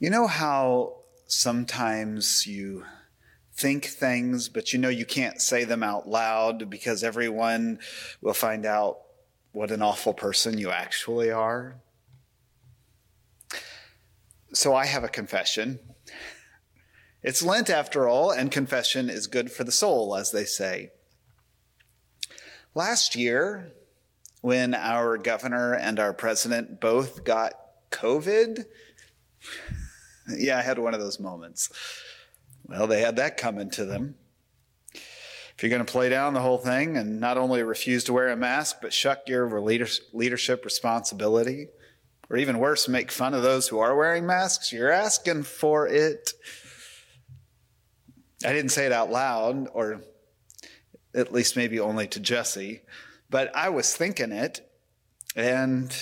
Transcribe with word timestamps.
You 0.00 0.10
know 0.10 0.28
how 0.28 0.98
sometimes 1.26 2.46
you 2.46 2.84
think 3.52 3.86
things, 3.86 4.48
but 4.48 4.72
you 4.72 4.78
know 4.78 4.88
you 4.88 5.04
can't 5.04 5.40
say 5.40 5.64
them 5.64 5.82
out 5.82 6.08
loud 6.08 6.70
because 6.70 7.02
everyone 7.02 7.80
will 8.20 8.34
find 8.34 8.64
out 8.64 8.98
what 9.50 9.72
an 9.72 9.82
awful 9.82 10.14
person 10.14 10.56
you 10.56 10.70
actually 10.70 11.32
are? 11.32 11.80
So 14.52 14.72
I 14.72 14.86
have 14.86 15.02
a 15.02 15.08
confession. 15.08 15.80
It's 17.24 17.42
Lent 17.42 17.68
after 17.68 18.08
all, 18.08 18.30
and 18.30 18.52
confession 18.52 19.10
is 19.10 19.26
good 19.26 19.50
for 19.50 19.64
the 19.64 19.72
soul, 19.72 20.14
as 20.14 20.30
they 20.30 20.44
say. 20.44 20.92
Last 22.72 23.16
year, 23.16 23.72
when 24.42 24.76
our 24.76 25.18
governor 25.18 25.74
and 25.74 25.98
our 25.98 26.12
president 26.12 26.80
both 26.80 27.24
got 27.24 27.54
COVID, 27.90 28.64
yeah, 30.36 30.58
I 30.58 30.62
had 30.62 30.78
one 30.78 30.94
of 30.94 31.00
those 31.00 31.18
moments. 31.18 31.70
Well, 32.66 32.86
they 32.86 33.00
had 33.00 33.16
that 33.16 33.36
coming 33.36 33.70
to 33.70 33.84
them. 33.84 34.16
If 34.94 35.62
you're 35.62 35.70
going 35.70 35.84
to 35.84 35.90
play 35.90 36.08
down 36.08 36.34
the 36.34 36.40
whole 36.40 36.58
thing 36.58 36.96
and 36.96 37.18
not 37.18 37.36
only 37.36 37.62
refuse 37.62 38.04
to 38.04 38.12
wear 38.12 38.28
a 38.28 38.36
mask, 38.36 38.76
but 38.80 38.92
shuck 38.92 39.22
your 39.26 39.60
leadership 39.60 40.64
responsibility, 40.64 41.68
or 42.30 42.36
even 42.36 42.58
worse, 42.58 42.86
make 42.86 43.10
fun 43.10 43.34
of 43.34 43.42
those 43.42 43.68
who 43.68 43.78
are 43.80 43.96
wearing 43.96 44.26
masks, 44.26 44.72
you're 44.72 44.92
asking 44.92 45.42
for 45.42 45.88
it. 45.88 46.32
I 48.44 48.52
didn't 48.52 48.70
say 48.70 48.86
it 48.86 48.92
out 48.92 49.10
loud, 49.10 49.68
or 49.72 50.02
at 51.12 51.32
least 51.32 51.56
maybe 51.56 51.80
only 51.80 52.06
to 52.08 52.20
Jesse, 52.20 52.82
but 53.28 53.54
I 53.56 53.70
was 53.70 53.96
thinking 53.96 54.30
it, 54.30 54.60
and 55.34 55.92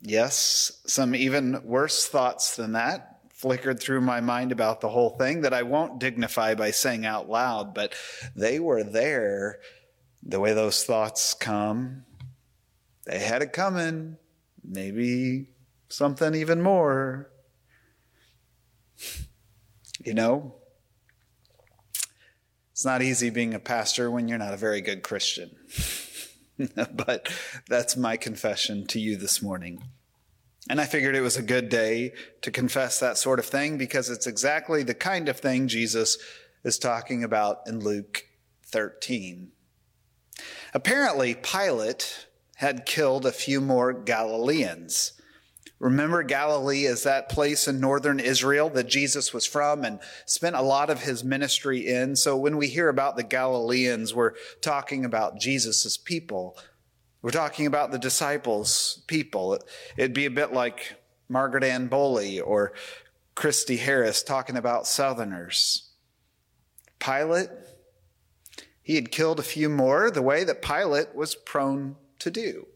yes, 0.00 0.82
some 0.86 1.14
even 1.14 1.60
worse 1.64 2.06
thoughts 2.06 2.56
than 2.56 2.72
that 2.72 3.15
flickered 3.36 3.78
through 3.78 4.00
my 4.00 4.18
mind 4.18 4.50
about 4.50 4.80
the 4.80 4.88
whole 4.88 5.10
thing 5.10 5.42
that 5.42 5.52
I 5.52 5.62
won't 5.62 6.00
dignify 6.00 6.54
by 6.54 6.70
saying 6.70 7.04
out 7.04 7.28
loud, 7.28 7.74
but 7.74 7.94
they 8.34 8.58
were 8.58 8.82
there 8.82 9.60
the 10.22 10.40
way 10.40 10.54
those 10.54 10.84
thoughts 10.84 11.34
come. 11.34 12.04
They 13.04 13.18
had 13.18 13.42
it 13.42 13.52
coming, 13.52 14.16
maybe 14.64 15.50
something 15.90 16.34
even 16.34 16.62
more. 16.62 17.30
You 20.02 20.14
know, 20.14 20.54
it's 22.72 22.86
not 22.86 23.02
easy 23.02 23.28
being 23.28 23.52
a 23.52 23.60
pastor 23.60 24.10
when 24.10 24.28
you're 24.28 24.38
not 24.38 24.54
a 24.54 24.58
very 24.58 24.80
good 24.80 25.02
Christian. 25.02 25.50
but 26.74 27.30
that's 27.68 27.98
my 27.98 28.16
confession 28.16 28.86
to 28.86 28.98
you 28.98 29.16
this 29.16 29.42
morning. 29.42 29.82
And 30.68 30.80
I 30.80 30.84
figured 30.84 31.14
it 31.14 31.20
was 31.20 31.36
a 31.36 31.42
good 31.42 31.68
day 31.68 32.12
to 32.42 32.50
confess 32.50 32.98
that 32.98 33.18
sort 33.18 33.38
of 33.38 33.46
thing 33.46 33.78
because 33.78 34.10
it's 34.10 34.26
exactly 34.26 34.82
the 34.82 34.94
kind 34.94 35.28
of 35.28 35.38
thing 35.38 35.68
Jesus 35.68 36.18
is 36.64 36.78
talking 36.78 37.22
about 37.22 37.58
in 37.66 37.80
Luke 37.80 38.24
13. 38.64 39.52
Apparently, 40.74 41.34
Pilate 41.34 42.26
had 42.56 42.86
killed 42.86 43.24
a 43.24 43.32
few 43.32 43.60
more 43.60 43.92
Galileans. 43.92 45.12
Remember, 45.78 46.22
Galilee 46.22 46.84
is 46.84 47.02
that 47.02 47.28
place 47.28 47.68
in 47.68 47.80
northern 47.80 48.18
Israel 48.18 48.70
that 48.70 48.88
Jesus 48.88 49.34
was 49.34 49.44
from 49.44 49.84
and 49.84 50.00
spent 50.24 50.56
a 50.56 50.62
lot 50.62 50.88
of 50.88 51.02
his 51.02 51.22
ministry 51.22 51.86
in. 51.86 52.16
So 52.16 52.36
when 52.36 52.56
we 52.56 52.68
hear 52.68 52.88
about 52.88 53.16
the 53.16 53.22
Galileans, 53.22 54.14
we're 54.14 54.32
talking 54.62 55.04
about 55.04 55.38
Jesus' 55.38 55.98
people. 55.98 56.56
We're 57.22 57.30
talking 57.30 57.66
about 57.66 57.90
the 57.90 57.98
disciples' 57.98 59.02
people. 59.06 59.58
It'd 59.96 60.12
be 60.12 60.26
a 60.26 60.30
bit 60.30 60.52
like 60.52 60.96
Margaret 61.28 61.64
Ann 61.64 61.88
Boley 61.88 62.40
or 62.44 62.72
Christy 63.34 63.76
Harris 63.76 64.22
talking 64.22 64.56
about 64.56 64.86
Southerners. 64.86 65.90
Pilate, 66.98 67.50
he 68.82 68.94
had 68.94 69.10
killed 69.10 69.40
a 69.40 69.44
few 69.44 69.68
more 69.68 70.10
the 70.10 70.22
way 70.22 70.44
that 70.44 70.62
Pilate 70.62 71.14
was 71.14 71.34
prone 71.34 71.96
to 72.20 72.30
do. 72.30 72.66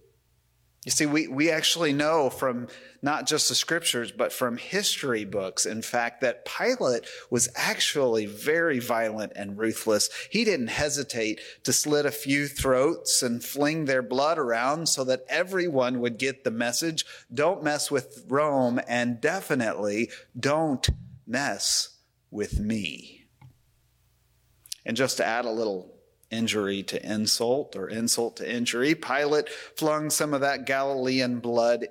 You 0.84 0.90
see, 0.90 1.04
we, 1.04 1.28
we 1.28 1.50
actually 1.50 1.92
know 1.92 2.30
from 2.30 2.68
not 3.02 3.26
just 3.26 3.50
the 3.50 3.54
scriptures, 3.54 4.12
but 4.12 4.32
from 4.32 4.56
history 4.56 5.26
books, 5.26 5.66
in 5.66 5.82
fact, 5.82 6.22
that 6.22 6.46
Pilate 6.46 7.04
was 7.28 7.50
actually 7.54 8.24
very 8.24 8.78
violent 8.78 9.32
and 9.36 9.58
ruthless. 9.58 10.08
He 10.30 10.42
didn't 10.42 10.68
hesitate 10.68 11.40
to 11.64 11.74
slit 11.74 12.06
a 12.06 12.10
few 12.10 12.48
throats 12.48 13.22
and 13.22 13.44
fling 13.44 13.84
their 13.84 14.00
blood 14.00 14.38
around 14.38 14.88
so 14.88 15.04
that 15.04 15.24
everyone 15.28 16.00
would 16.00 16.18
get 16.18 16.44
the 16.44 16.50
message. 16.50 17.04
Don't 17.32 17.62
mess 17.62 17.90
with 17.90 18.24
Rome 18.26 18.80
and 18.88 19.20
definitely 19.20 20.08
don't 20.38 20.88
mess 21.26 21.98
with 22.30 22.58
me. 22.58 23.26
And 24.86 24.96
just 24.96 25.18
to 25.18 25.26
add 25.26 25.44
a 25.44 25.50
little 25.50 25.99
injury 26.30 26.82
to 26.84 27.04
insult 27.04 27.76
or 27.76 27.88
insult 27.88 28.36
to 28.36 28.50
injury. 28.50 28.94
Pilate 28.94 29.48
flung 29.48 30.10
some 30.10 30.34
of 30.34 30.40
that 30.40 30.66
Galilean 30.66 31.40
blood 31.40 31.86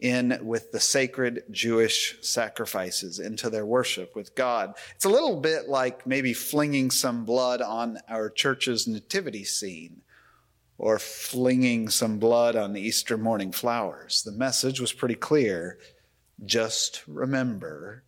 in 0.00 0.38
with 0.42 0.70
the 0.70 0.80
sacred 0.80 1.42
Jewish 1.50 2.16
sacrifices 2.20 3.18
into 3.18 3.50
their 3.50 3.66
worship 3.66 4.14
with 4.14 4.34
God. 4.34 4.74
It's 4.94 5.04
a 5.04 5.10
little 5.10 5.40
bit 5.40 5.68
like 5.68 6.06
maybe 6.06 6.32
flinging 6.32 6.90
some 6.90 7.24
blood 7.24 7.60
on 7.60 7.98
our 8.08 8.30
church's 8.30 8.86
nativity 8.86 9.44
scene 9.44 10.02
or 10.78 11.00
flinging 11.00 11.88
some 11.88 12.18
blood 12.18 12.54
on 12.54 12.72
the 12.72 12.80
Easter 12.80 13.18
morning 13.18 13.50
flowers. 13.50 14.22
The 14.22 14.32
message 14.32 14.80
was 14.80 14.92
pretty 14.92 15.16
clear. 15.16 15.78
Just 16.44 17.02
remember 17.08 18.04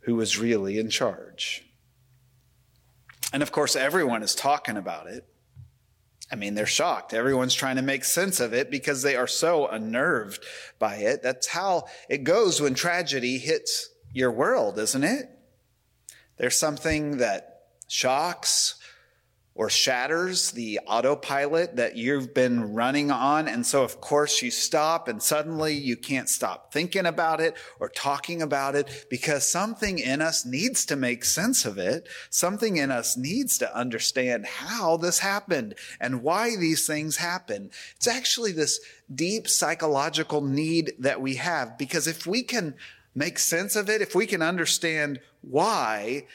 who 0.00 0.14
was 0.14 0.38
really 0.38 0.78
in 0.78 0.90
charge. 0.90 1.65
And 3.32 3.42
of 3.42 3.52
course, 3.52 3.76
everyone 3.76 4.22
is 4.22 4.34
talking 4.34 4.76
about 4.76 5.08
it. 5.08 5.26
I 6.30 6.34
mean, 6.34 6.54
they're 6.54 6.66
shocked. 6.66 7.14
Everyone's 7.14 7.54
trying 7.54 7.76
to 7.76 7.82
make 7.82 8.04
sense 8.04 8.40
of 8.40 8.52
it 8.52 8.70
because 8.70 9.02
they 9.02 9.14
are 9.14 9.28
so 9.28 9.68
unnerved 9.68 10.44
by 10.78 10.96
it. 10.96 11.22
That's 11.22 11.46
how 11.46 11.86
it 12.08 12.24
goes 12.24 12.60
when 12.60 12.74
tragedy 12.74 13.38
hits 13.38 13.90
your 14.12 14.32
world, 14.32 14.78
isn't 14.78 15.04
it? 15.04 15.30
There's 16.36 16.58
something 16.58 17.18
that 17.18 17.60
shocks 17.88 18.74
or 19.56 19.70
shatters 19.70 20.50
the 20.52 20.78
autopilot 20.86 21.76
that 21.76 21.96
you've 21.96 22.34
been 22.34 22.74
running 22.74 23.10
on. 23.10 23.48
And 23.48 23.66
so, 23.66 23.82
of 23.82 24.00
course, 24.00 24.42
you 24.42 24.50
stop 24.50 25.08
and 25.08 25.22
suddenly 25.22 25.74
you 25.74 25.96
can't 25.96 26.28
stop 26.28 26.72
thinking 26.72 27.06
about 27.06 27.40
it 27.40 27.56
or 27.80 27.88
talking 27.88 28.42
about 28.42 28.74
it 28.74 29.06
because 29.08 29.48
something 29.48 29.98
in 29.98 30.20
us 30.20 30.44
needs 30.44 30.84
to 30.86 30.96
make 30.96 31.24
sense 31.24 31.64
of 31.64 31.78
it. 31.78 32.06
Something 32.28 32.76
in 32.76 32.90
us 32.90 33.16
needs 33.16 33.56
to 33.58 33.76
understand 33.76 34.44
how 34.44 34.98
this 34.98 35.20
happened 35.20 35.74
and 36.00 36.22
why 36.22 36.54
these 36.56 36.86
things 36.86 37.16
happen. 37.16 37.70
It's 37.96 38.06
actually 38.06 38.52
this 38.52 38.78
deep 39.12 39.48
psychological 39.48 40.42
need 40.42 40.92
that 40.98 41.20
we 41.20 41.36
have 41.36 41.78
because 41.78 42.06
if 42.06 42.26
we 42.26 42.42
can 42.42 42.74
make 43.14 43.38
sense 43.38 43.74
of 43.74 43.88
it, 43.88 44.02
if 44.02 44.14
we 44.14 44.26
can 44.26 44.42
understand 44.42 45.18
why, 45.40 46.26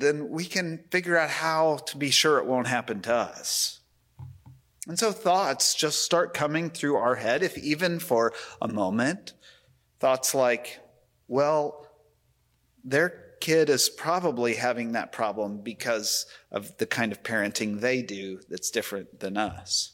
then 0.00 0.28
we 0.28 0.44
can 0.44 0.84
figure 0.90 1.16
out 1.16 1.30
how 1.30 1.76
to 1.86 1.96
be 1.96 2.10
sure 2.10 2.38
it 2.38 2.46
won't 2.46 2.66
happen 2.66 3.00
to 3.02 3.14
us. 3.14 3.80
And 4.88 4.98
so 4.98 5.12
thoughts 5.12 5.74
just 5.74 6.02
start 6.02 6.34
coming 6.34 6.68
through 6.68 6.96
our 6.96 7.14
head, 7.14 7.42
if 7.42 7.56
even 7.56 8.00
for 8.00 8.32
a 8.60 8.68
moment. 8.68 9.32
Thoughts 10.00 10.34
like, 10.34 10.80
well, 11.28 11.86
their 12.84 13.22
kid 13.40 13.70
is 13.70 13.88
probably 13.88 14.54
having 14.54 14.92
that 14.92 15.12
problem 15.12 15.58
because 15.58 16.26
of 16.50 16.76
the 16.78 16.86
kind 16.86 17.12
of 17.12 17.22
parenting 17.22 17.80
they 17.80 18.02
do 18.02 18.40
that's 18.50 18.70
different 18.70 19.20
than 19.20 19.36
us. 19.36 19.92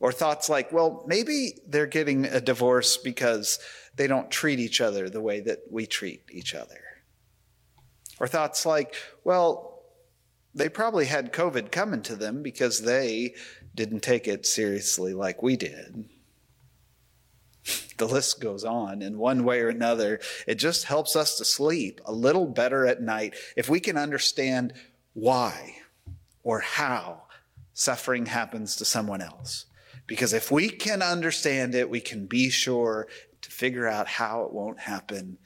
Or 0.00 0.10
thoughts 0.10 0.48
like, 0.48 0.72
well, 0.72 1.04
maybe 1.06 1.60
they're 1.66 1.86
getting 1.86 2.26
a 2.26 2.40
divorce 2.40 2.96
because 2.96 3.58
they 3.94 4.06
don't 4.08 4.30
treat 4.30 4.58
each 4.58 4.80
other 4.80 5.08
the 5.08 5.22
way 5.22 5.40
that 5.40 5.60
we 5.70 5.86
treat 5.86 6.24
each 6.30 6.54
other. 6.54 6.93
Or 8.20 8.26
thoughts 8.26 8.64
like, 8.64 8.94
well, 9.24 9.82
they 10.54 10.68
probably 10.68 11.06
had 11.06 11.32
COVID 11.32 11.72
coming 11.72 12.02
to 12.02 12.16
them 12.16 12.42
because 12.42 12.82
they 12.82 13.34
didn't 13.74 14.00
take 14.00 14.28
it 14.28 14.46
seriously 14.46 15.12
like 15.14 15.42
we 15.42 15.56
did. 15.56 16.08
The 17.96 18.06
list 18.06 18.40
goes 18.40 18.64
on 18.64 19.02
in 19.02 19.18
one 19.18 19.44
way 19.44 19.60
or 19.60 19.68
another. 19.68 20.18
It 20.48 20.56
just 20.56 20.84
helps 20.84 21.14
us 21.14 21.38
to 21.38 21.44
sleep 21.44 22.00
a 22.04 22.12
little 22.12 22.46
better 22.46 22.84
at 22.84 23.00
night 23.00 23.36
if 23.56 23.68
we 23.68 23.78
can 23.78 23.96
understand 23.96 24.72
why 25.12 25.76
or 26.42 26.58
how 26.58 27.22
suffering 27.72 28.26
happens 28.26 28.74
to 28.76 28.84
someone 28.84 29.22
else. 29.22 29.66
Because 30.06 30.32
if 30.32 30.50
we 30.50 30.68
can 30.68 31.02
understand 31.02 31.76
it, 31.76 31.88
we 31.88 32.00
can 32.00 32.26
be 32.26 32.50
sure 32.50 33.06
to 33.42 33.50
figure 33.50 33.86
out 33.86 34.08
how 34.08 34.42
it 34.42 34.52
won't 34.52 34.80
happen 34.80 35.38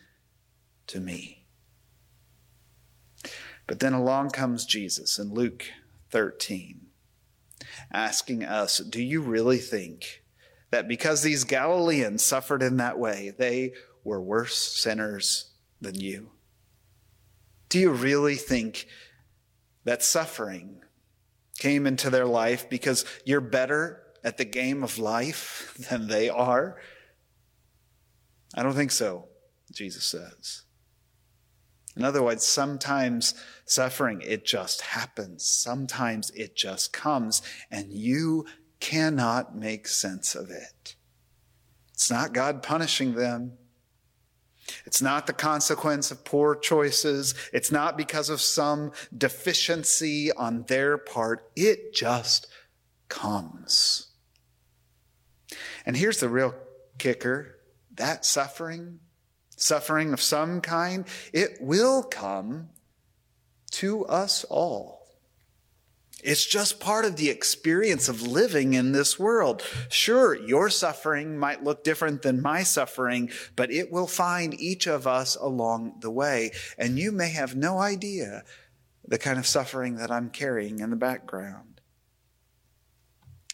to 0.89 1.01
me. 1.01 1.38
But 3.69 3.81
then 3.81 3.93
along 3.93 4.31
comes 4.31 4.65
Jesus 4.65 5.19
in 5.19 5.33
Luke 5.33 5.67
13, 6.11 6.87
asking 7.93 8.43
us, 8.43 8.79
Do 8.79 9.01
you 9.01 9.21
really 9.21 9.59
think 9.59 10.23
that 10.71 10.89
because 10.89 11.23
these 11.23 11.45
Galileans 11.45 12.25
suffered 12.25 12.63
in 12.63 12.79
that 12.79 12.99
way, 12.99 13.33
they 13.37 13.75
were 14.03 14.23
worse 14.23 14.57
sinners 14.57 15.53
than 15.83 15.95
you? 16.01 16.31
Do 17.69 17.79
you 17.79 17.93
really 17.93 18.37
think 18.37 18.89
that 19.85 20.03
suffering 20.03 20.83
came 21.59 21.87
into 21.87 22.09
their 22.09 22.27
life 22.27 22.71
because 22.71 23.05
you're 23.27 23.43
better 23.43 24.03
at 24.25 24.39
the 24.39 24.47
game 24.47 24.83
of 24.83 24.99
life 24.99 25.75
than 25.91 26.09
they 26.09 26.31
are? 26.31 26.81
I 28.55 28.63
don't 28.63 28.75
think 28.75 28.93
so, 28.93 29.29
Jesus 29.71 30.05
says. 30.05 30.63
In 31.99 32.05
other 32.05 32.23
words, 32.23 32.47
sometimes 32.47 33.35
suffering, 33.65 34.23
it 34.25 34.47
just 34.47 34.83
happens. 34.83 35.45
Sometimes 35.45 36.31
it 36.31 36.55
just 36.55 36.93
comes, 36.93 37.43
and 37.73 37.93
you 37.93 38.47
cannot 38.79 39.57
make 39.57 39.89
sense 39.89 40.37
of 40.37 40.49
it. 40.49 40.95
It's 41.93 42.09
not 42.09 42.33
God 42.33 42.63
punishing 42.63 43.17
them. 43.17 43.55
It's 44.87 45.03
not 45.03 45.27
the 45.27 45.33
consequence 45.33 46.13
of 46.13 46.25
poor 46.25 46.55
choices. 46.55 47.35
It's 47.53 47.73
not 47.73 47.97
because 47.97 48.31
of 48.31 48.41
some 48.41 48.93
deficiency 49.17 50.31
on 50.31 50.63
their 50.69 50.99
part. 50.99 51.51
It 51.57 51.93
just 51.93 52.47
comes. 53.09 54.07
And 55.85 55.97
here's 55.97 56.21
the 56.21 56.29
real 56.29 56.55
kicker 56.99 57.57
that 57.97 58.25
suffering, 58.25 59.01
suffering 59.61 60.13
of 60.13 60.21
some 60.21 60.61
kind, 60.61 61.05
it 61.33 61.59
will 61.61 62.03
come 62.03 62.71
to 63.73 64.05
us 64.07 64.45
all. 64.45 64.99
It's 66.23 66.45
just 66.45 66.81
part 66.81 67.05
of 67.05 67.17
the 67.17 67.31
experience 67.31 68.09
of 68.09 68.23
living 68.23 68.75
in 68.75 68.91
this 68.91 69.19
world. 69.21 69.63
Sure, 69.89 70.35
your 70.35 70.69
suffering 70.69 71.39
might 71.39 71.63
look 71.63 71.85
different 71.85 72.23
than 72.23 72.43
my 72.43 72.65
suffering, 72.65 73.31
but 73.55 73.71
it 73.71 73.93
will 73.93 74.09
find 74.09 74.59
each 74.61 74.89
of 74.89 75.07
us 75.07 75.37
along 75.37 76.01
the 76.01 76.11
way. 76.11 76.51
And 76.77 76.99
you 76.99 77.13
may 77.13 77.29
have 77.29 77.55
no 77.55 77.79
idea 77.79 78.43
the 79.07 79.19
kind 79.19 79.39
of 79.39 79.47
suffering 79.47 79.97
that 79.97 80.11
I'm 80.11 80.31
carrying 80.31 80.81
in 80.81 80.91
the 80.91 80.97
background. 80.97 81.81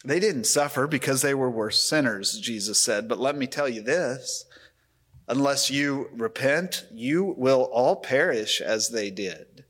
They 0.03 0.19
didn't 0.19 0.45
suffer 0.45 0.87
because 0.87 1.21
they 1.21 1.33
were 1.33 1.49
worse 1.49 1.81
sinners, 1.81 2.39
Jesus 2.39 2.81
said. 2.81 3.07
But 3.07 3.19
let 3.19 3.35
me 3.35 3.47
tell 3.47 3.69
you 3.69 3.81
this 3.81 4.45
unless 5.27 5.69
you 5.69 6.09
repent, 6.13 6.85
you 6.91 7.35
will 7.37 7.63
all 7.71 7.95
perish 7.97 8.61
as 8.61 8.89
they 8.89 9.09
did. 9.09 9.65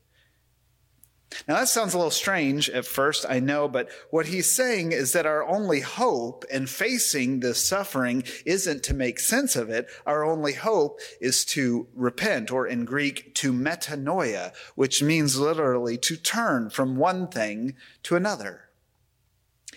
Now 1.48 1.56
that 1.56 1.68
sounds 1.68 1.94
a 1.94 1.98
little 1.98 2.12
strange 2.12 2.69
at 2.69 2.86
first, 2.86 3.25
I 3.28 3.40
know, 3.40 3.68
but 3.68 3.90
what 4.10 4.28
he's 4.28 4.52
saying 4.52 4.92
is 4.92 5.12
that 5.13 5.25
our 5.25 5.46
only 5.46 5.81
hope 5.81 6.46
in 6.50 6.66
facing 6.66 7.40
this 7.40 7.63
suffering 7.63 8.24
isn't 8.46 8.84
to 8.84 8.94
make 8.94 9.19
sense 9.19 9.56
of 9.56 9.69
it. 9.69 9.88
Our 10.06 10.24
only 10.24 10.54
hope 10.54 11.00
is 11.19 11.44
to 11.46 11.88
repent, 11.94 12.52
or 12.52 12.68
in 12.68 12.86
Greek, 12.86 13.36
to 13.36 13.52
metanoia, 13.52 14.54
which 14.75 15.04
means 15.04 15.38
literally 15.38 15.98
to 16.00 16.16
turn 16.16 16.69
from 16.69 16.96
one 16.96 17.28
thing 17.28 17.75
to 18.04 18.16
another. 18.16 18.69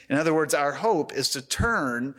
In 0.08 0.16
other 0.16 0.32
words, 0.32 0.54
our 0.54 0.72
hope 0.74 1.12
is 1.12 1.28
to 1.30 1.42
turn 1.42 2.14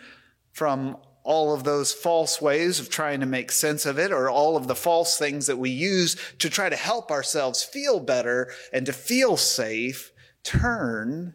from 0.51 0.97
all 1.24 1.54
of 1.54 1.63
those 1.63 1.94
false 1.94 2.42
ways 2.42 2.80
of 2.80 2.89
trying 2.89 3.19
to 3.19 3.25
make 3.25 3.51
sense 3.51 3.86
of 3.86 4.00
it 4.00 4.12
or 4.12 4.30
all 4.30 4.57
of 4.57 4.68
the 4.68 4.75
false 4.75 5.18
things 5.18 5.48
that 5.48 5.57
we 5.57 5.69
use 5.69 6.16
to 6.39 6.50
try 6.50 6.69
to 6.69 6.75
help 6.75 7.12
ourselves 7.12 7.63
feel 7.63 8.00
better 8.00 8.51
and 8.74 8.86
to 8.86 8.94
feel 8.94 9.38
safe, 9.38 10.12
turn 10.44 11.33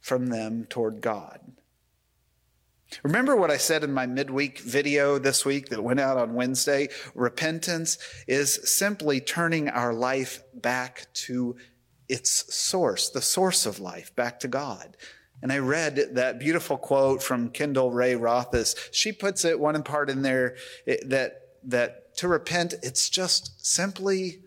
from 0.00 0.26
them 0.26 0.66
toward 0.68 1.00
God. 1.00 1.40
Remember 3.02 3.34
what 3.34 3.50
I 3.50 3.56
said 3.56 3.84
in 3.84 3.92
my 3.92 4.06
midweek 4.06 4.58
video 4.58 5.18
this 5.18 5.44
week 5.44 5.70
that 5.70 5.82
went 5.82 6.00
out 6.00 6.18
on 6.18 6.34
Wednesday? 6.34 6.88
Repentance 7.14 7.98
is 8.28 8.70
simply 8.70 9.20
turning 9.20 9.68
our 9.68 9.94
life 9.94 10.42
back 10.52 11.06
to 11.14 11.56
its 12.08 12.54
source, 12.54 13.08
the 13.08 13.22
source 13.22 13.64
of 13.64 13.80
life, 13.80 14.14
back 14.14 14.40
to 14.40 14.48
God. 14.48 14.96
And 15.42 15.52
I 15.52 15.58
read 15.58 16.14
that 16.14 16.38
beautiful 16.38 16.76
quote 16.76 17.22
from 17.22 17.50
Kendall 17.50 17.90
Ray 17.90 18.14
Rothis. 18.14 18.76
She 18.92 19.12
puts 19.12 19.44
it 19.44 19.58
one 19.58 19.74
in 19.74 19.82
part 19.82 20.08
in 20.08 20.22
there 20.22 20.56
that, 20.86 21.32
that 21.64 22.16
to 22.16 22.28
repent, 22.28 22.74
it's 22.82 23.08
just 23.08 23.66
simply 23.66 24.42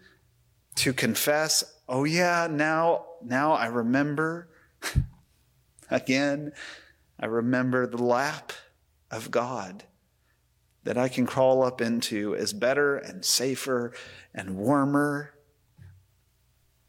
to 0.75 0.93
confess, 0.93 1.63
oh 1.87 2.05
yeah, 2.05 2.47
now, 2.49 3.05
now 3.23 3.51
I 3.51 3.67
remember 3.67 4.49
again, 5.89 6.53
I 7.19 7.25
remember 7.25 7.87
the 7.87 8.03
lap 8.03 8.53
of 9.11 9.31
God 9.31 9.83
that 10.83 10.97
I 10.97 11.09
can 11.09 11.25
crawl 11.25 11.63
up 11.63 11.81
into 11.81 12.33
is 12.33 12.53
better 12.53 12.97
and 12.97 13.25
safer 13.25 13.93
and 14.33 14.57
warmer 14.57 15.34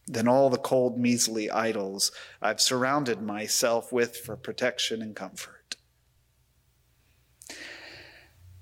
than 0.06 0.28
all 0.28 0.50
the 0.50 0.58
cold, 0.58 0.98
measly 0.98 1.50
idols 1.50 2.12
I've 2.40 2.60
surrounded 2.60 3.20
myself 3.20 3.92
with 3.92 4.16
for 4.16 4.36
protection 4.36 5.02
and 5.02 5.16
comfort. 5.16 5.76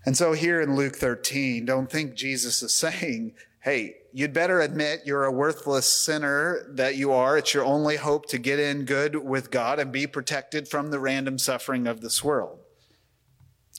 And 0.06 0.16
so 0.16 0.32
here 0.32 0.60
in 0.60 0.76
Luke 0.76 0.96
13, 0.96 1.64
don't 1.64 1.90
think 1.90 2.14
Jesus 2.14 2.62
is 2.62 2.74
saying, 2.74 3.34
hey, 3.62 3.96
you'd 4.12 4.32
better 4.32 4.60
admit 4.60 5.02
you're 5.06 5.24
a 5.24 5.32
worthless 5.32 5.88
sinner 5.88 6.66
that 6.68 6.96
you 6.96 7.12
are. 7.12 7.38
It's 7.38 7.54
your 7.54 7.64
only 7.64 7.96
hope 7.96 8.26
to 8.26 8.38
get 8.38 8.58
in 8.58 8.84
good 8.84 9.16
with 9.16 9.50
God 9.50 9.78
and 9.78 9.90
be 9.90 10.06
protected 10.06 10.68
from 10.68 10.90
the 10.90 10.98
random 10.98 11.38
suffering 11.38 11.86
of 11.86 12.00
this 12.00 12.22
world. 12.22 12.58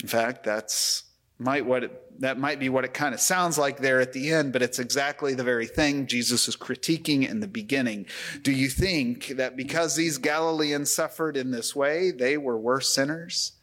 In 0.02 0.08
fact, 0.08 0.44
that's 0.44 1.04
might 1.38 1.66
what 1.66 1.84
it, 1.84 2.22
that 2.22 2.40
might 2.40 2.60
be 2.60 2.70
what 2.70 2.86
it 2.86 2.94
kind 2.94 3.14
of 3.14 3.20
sounds 3.20 3.58
like 3.58 3.78
there 3.78 4.00
at 4.00 4.14
the 4.14 4.32
end, 4.32 4.54
but 4.54 4.62
it's 4.62 4.80
exactly 4.80 5.34
the 5.34 5.44
very 5.44 5.68
thing 5.68 6.08
Jesus 6.08 6.48
is 6.48 6.56
critiquing 6.56 7.28
in 7.28 7.42
the 7.42 7.48
beginning. 7.48 8.06
Do 8.42 8.52
you 8.52 8.70
think 8.70 9.30
that 9.30 9.58
because 9.58 9.96
these 9.96 10.18
Galileans 10.18 10.94
suffered 10.94 11.36
in 11.36 11.52
this 11.52 11.76
way, 11.76 12.12
they 12.12 12.38
were 12.38 12.58
worse 12.58 12.94
sinners? 12.94 13.54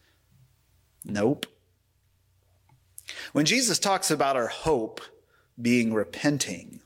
Nope. 1.05 1.47
When 3.33 3.47
Jesus 3.47 3.79
talks 3.79 4.11
about 4.11 4.37
our 4.37 4.49
hope 4.49 5.01
being 5.61 5.95
repenting, 5.95 6.81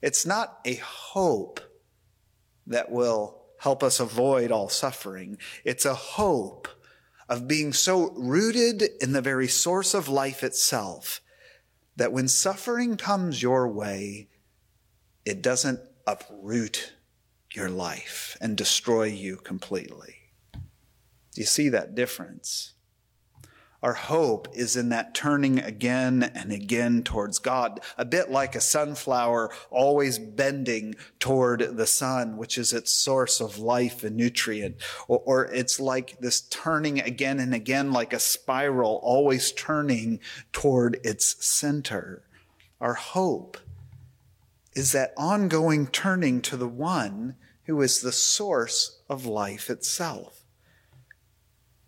it's 0.00 0.24
not 0.24 0.60
a 0.64 0.74
hope 0.76 1.60
that 2.66 2.90
will 2.90 3.42
help 3.58 3.82
us 3.82 4.00
avoid 4.00 4.50
all 4.50 4.68
suffering. 4.68 5.36
It's 5.64 5.84
a 5.84 5.94
hope 5.94 6.68
of 7.28 7.48
being 7.48 7.72
so 7.72 8.10
rooted 8.12 8.82
in 9.00 9.12
the 9.12 9.20
very 9.20 9.48
source 9.48 9.94
of 9.94 10.08
life 10.08 10.42
itself 10.42 11.20
that 11.96 12.12
when 12.12 12.28
suffering 12.28 12.96
comes 12.96 13.42
your 13.42 13.68
way, 13.68 14.28
it 15.24 15.42
doesn't 15.42 15.80
uproot 16.06 16.92
your 17.52 17.68
life 17.68 18.36
and 18.40 18.56
destroy 18.56 19.04
you 19.04 19.36
completely. 19.36 20.16
Do 20.52 20.60
you 21.42 21.44
see 21.44 21.68
that 21.68 21.94
difference? 21.94 22.74
Our 23.80 23.94
hope 23.94 24.48
is 24.54 24.76
in 24.76 24.88
that 24.88 25.14
turning 25.14 25.60
again 25.60 26.32
and 26.34 26.50
again 26.50 27.04
towards 27.04 27.38
God, 27.38 27.80
a 27.96 28.04
bit 28.04 28.28
like 28.28 28.56
a 28.56 28.60
sunflower 28.60 29.52
always 29.70 30.18
bending 30.18 30.96
toward 31.20 31.76
the 31.76 31.86
sun, 31.86 32.36
which 32.36 32.58
is 32.58 32.72
its 32.72 32.92
source 32.92 33.40
of 33.40 33.58
life 33.58 34.02
and 34.02 34.16
nutrient. 34.16 34.76
Or, 35.06 35.22
or, 35.24 35.44
it's 35.46 35.78
like 35.78 36.18
this 36.18 36.40
turning 36.40 37.00
again 37.00 37.38
and 37.38 37.54
again, 37.54 37.92
like 37.92 38.12
a 38.12 38.18
spiral, 38.18 38.98
always 39.04 39.52
turning 39.52 40.18
toward 40.52 40.98
its 41.04 41.46
center. 41.46 42.24
Our 42.80 42.94
hope 42.94 43.58
is 44.74 44.90
that 44.90 45.12
ongoing 45.16 45.86
turning 45.86 46.40
to 46.42 46.56
the 46.56 46.68
one 46.68 47.36
who 47.66 47.80
is 47.80 48.00
the 48.00 48.12
source 48.12 49.02
of 49.08 49.24
life 49.24 49.70
itself, 49.70 50.44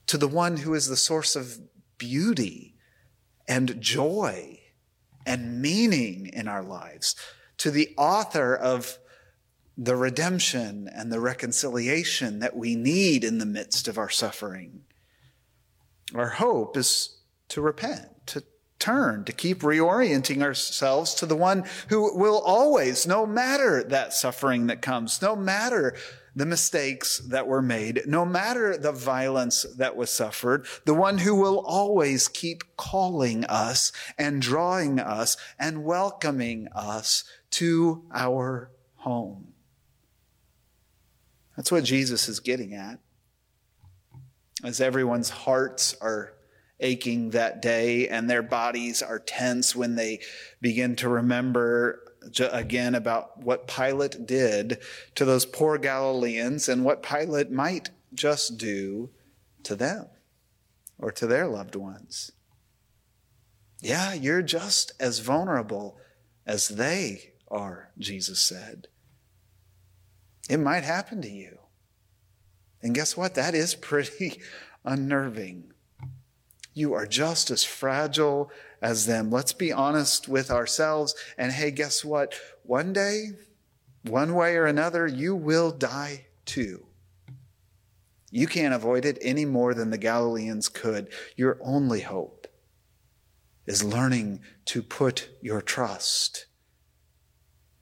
to 0.06 0.16
the 0.16 0.28
one 0.28 0.58
who 0.58 0.74
is 0.74 0.86
the 0.86 0.96
source 0.96 1.34
of 1.34 1.58
beauty 2.00 2.74
and 3.46 3.80
joy 3.80 4.58
and 5.24 5.62
meaning 5.62 6.26
in 6.32 6.48
our 6.48 6.62
lives, 6.62 7.14
to 7.58 7.70
the 7.70 7.94
author 7.96 8.56
of 8.56 8.98
the 9.76 9.94
redemption 9.94 10.88
and 10.92 11.12
the 11.12 11.20
reconciliation 11.20 12.40
that 12.40 12.56
we 12.56 12.74
need 12.74 13.22
in 13.22 13.38
the 13.38 13.46
midst 13.46 13.86
of 13.86 13.98
our 13.98 14.08
suffering. 14.08 14.82
Our 16.14 16.30
hope 16.30 16.76
is 16.76 17.18
to 17.48 17.60
repent, 17.60 18.26
to 18.26 18.42
turn, 18.78 19.24
to 19.24 19.32
keep 19.32 19.60
reorienting 19.60 20.42
ourselves 20.42 21.14
to 21.14 21.26
the 21.26 21.36
one 21.36 21.64
who 21.88 22.16
will 22.16 22.40
always, 22.40 23.06
no 23.06 23.26
matter 23.26 23.84
that 23.84 24.14
suffering 24.14 24.66
that 24.68 24.82
comes, 24.82 25.20
no 25.22 25.36
matter 25.36 25.94
the 26.34 26.46
mistakes 26.46 27.18
that 27.18 27.46
were 27.46 27.62
made, 27.62 28.02
no 28.06 28.24
matter 28.24 28.76
the 28.76 28.92
violence 28.92 29.66
that 29.76 29.96
was 29.96 30.10
suffered, 30.10 30.66
the 30.84 30.94
one 30.94 31.18
who 31.18 31.34
will 31.34 31.58
always 31.60 32.28
keep 32.28 32.76
calling 32.76 33.44
us 33.44 33.92
and 34.18 34.40
drawing 34.40 35.00
us 35.00 35.36
and 35.58 35.84
welcoming 35.84 36.68
us 36.74 37.24
to 37.50 38.04
our 38.14 38.70
home. 38.96 39.48
That's 41.56 41.72
what 41.72 41.84
Jesus 41.84 42.28
is 42.28 42.40
getting 42.40 42.74
at. 42.74 43.00
As 44.62 44.80
everyone's 44.80 45.30
hearts 45.30 45.96
are 46.00 46.34
aching 46.80 47.30
that 47.30 47.60
day, 47.60 48.08
and 48.08 48.28
their 48.28 48.42
bodies 48.42 49.02
are 49.02 49.18
tense 49.18 49.76
when 49.76 49.96
they 49.96 50.20
begin 50.60 50.96
to 50.96 51.08
remember 51.08 52.09
again 52.52 52.94
about 52.94 53.42
what 53.42 53.66
Pilate 53.66 54.26
did 54.26 54.78
to 55.14 55.24
those 55.24 55.46
poor 55.46 55.78
Galileans 55.78 56.68
and 56.68 56.84
what 56.84 57.02
Pilate 57.02 57.50
might 57.50 57.90
just 58.14 58.58
do 58.58 59.10
to 59.62 59.74
them 59.74 60.06
or 60.98 61.10
to 61.12 61.26
their 61.26 61.46
loved 61.46 61.76
ones. 61.76 62.32
Yeah, 63.80 64.12
you're 64.12 64.42
just 64.42 64.92
as 65.00 65.20
vulnerable 65.20 65.98
as 66.46 66.68
they 66.68 67.32
are, 67.50 67.90
Jesus 67.98 68.40
said. 68.40 68.88
It 70.48 70.58
might 70.58 70.84
happen 70.84 71.22
to 71.22 71.30
you. 71.30 71.58
And 72.82 72.94
guess 72.94 73.16
what? 73.16 73.34
That 73.34 73.54
is 73.54 73.74
pretty 73.74 74.40
unnerving. 74.84 75.72
You 76.72 76.94
are 76.94 77.06
just 77.06 77.50
as 77.50 77.64
fragile 77.64 78.50
as 78.80 79.06
them. 79.06 79.30
Let's 79.30 79.52
be 79.52 79.72
honest 79.72 80.28
with 80.28 80.50
ourselves. 80.50 81.14
And 81.36 81.52
hey, 81.52 81.70
guess 81.70 82.04
what? 82.04 82.34
One 82.62 82.92
day, 82.92 83.30
one 84.02 84.34
way 84.34 84.56
or 84.56 84.66
another, 84.66 85.06
you 85.06 85.34
will 85.34 85.70
die 85.70 86.26
too. 86.44 86.86
You 88.30 88.46
can't 88.46 88.74
avoid 88.74 89.04
it 89.04 89.18
any 89.20 89.44
more 89.44 89.74
than 89.74 89.90
the 89.90 89.98
Galileans 89.98 90.68
could. 90.68 91.12
Your 91.36 91.58
only 91.62 92.00
hope 92.00 92.46
is 93.66 93.82
learning 93.82 94.40
to 94.66 94.82
put 94.82 95.30
your 95.40 95.60
trust 95.60 96.46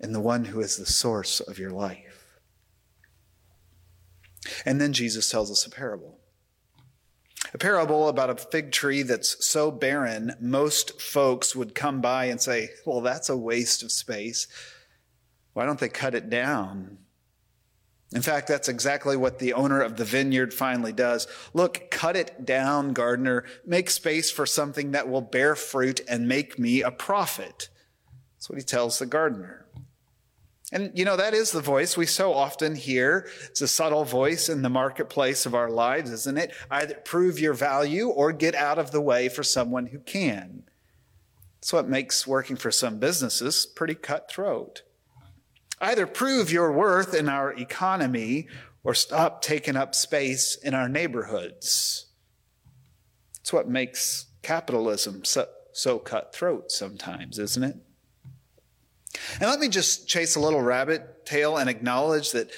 in 0.00 0.12
the 0.12 0.20
one 0.20 0.46
who 0.46 0.60
is 0.60 0.76
the 0.76 0.86
source 0.86 1.40
of 1.40 1.58
your 1.58 1.70
life. 1.70 2.38
And 4.64 4.80
then 4.80 4.92
Jesus 4.92 5.30
tells 5.30 5.50
us 5.50 5.66
a 5.66 5.70
parable. 5.70 6.17
A 7.54 7.58
parable 7.58 8.08
about 8.08 8.30
a 8.30 8.36
fig 8.36 8.72
tree 8.72 9.02
that's 9.02 9.44
so 9.44 9.70
barren, 9.70 10.34
most 10.40 11.00
folks 11.00 11.56
would 11.56 11.74
come 11.74 12.00
by 12.00 12.26
and 12.26 12.40
say, 12.40 12.70
Well, 12.84 13.00
that's 13.00 13.28
a 13.28 13.36
waste 13.36 13.82
of 13.82 13.92
space. 13.92 14.46
Why 15.52 15.64
don't 15.64 15.78
they 15.78 15.88
cut 15.88 16.14
it 16.14 16.30
down? 16.30 16.98
In 18.14 18.22
fact, 18.22 18.48
that's 18.48 18.68
exactly 18.68 19.16
what 19.16 19.38
the 19.38 19.52
owner 19.52 19.82
of 19.82 19.96
the 19.96 20.04
vineyard 20.04 20.54
finally 20.54 20.92
does. 20.92 21.26
Look, 21.52 21.90
cut 21.90 22.16
it 22.16 22.46
down, 22.46 22.94
gardener. 22.94 23.44
Make 23.66 23.90
space 23.90 24.30
for 24.30 24.46
something 24.46 24.92
that 24.92 25.08
will 25.08 25.20
bear 25.20 25.54
fruit 25.54 26.00
and 26.08 26.26
make 26.26 26.58
me 26.58 26.82
a 26.82 26.90
profit. 26.90 27.68
That's 28.36 28.48
what 28.48 28.58
he 28.58 28.64
tells 28.64 28.98
the 28.98 29.06
gardener. 29.06 29.66
And 30.70 30.90
you 30.94 31.04
know, 31.04 31.16
that 31.16 31.32
is 31.32 31.50
the 31.50 31.62
voice 31.62 31.96
we 31.96 32.06
so 32.06 32.34
often 32.34 32.74
hear. 32.74 33.26
It's 33.44 33.62
a 33.62 33.68
subtle 33.68 34.04
voice 34.04 34.48
in 34.48 34.62
the 34.62 34.68
marketplace 34.68 35.46
of 35.46 35.54
our 35.54 35.70
lives, 35.70 36.10
isn't 36.10 36.38
it? 36.38 36.52
Either 36.70 36.94
prove 36.94 37.38
your 37.38 37.54
value 37.54 38.08
or 38.08 38.32
get 38.32 38.54
out 38.54 38.78
of 38.78 38.90
the 38.90 39.00
way 39.00 39.28
for 39.28 39.42
someone 39.42 39.86
who 39.86 39.98
can. 40.00 40.64
That's 41.56 41.72
what 41.72 41.88
makes 41.88 42.26
working 42.26 42.56
for 42.56 42.70
some 42.70 42.98
businesses 42.98 43.66
pretty 43.66 43.94
cutthroat. 43.94 44.82
Either 45.80 46.06
prove 46.06 46.52
your 46.52 46.72
worth 46.72 47.14
in 47.14 47.28
our 47.28 47.52
economy 47.52 48.46
or 48.84 48.94
stop 48.94 49.40
taking 49.42 49.76
up 49.76 49.94
space 49.94 50.54
in 50.54 50.74
our 50.74 50.88
neighborhoods. 50.88 52.06
It's 53.40 53.52
what 53.52 53.68
makes 53.68 54.26
capitalism 54.42 55.24
so, 55.24 55.46
so 55.72 55.98
cutthroat 55.98 56.70
sometimes, 56.70 57.38
isn't 57.38 57.62
it? 57.62 57.76
And 59.34 59.48
let 59.48 59.60
me 59.60 59.68
just 59.68 60.08
chase 60.08 60.36
a 60.36 60.40
little 60.40 60.62
rabbit 60.62 61.26
tail 61.26 61.56
and 61.56 61.68
acknowledge 61.68 62.32
that 62.32 62.50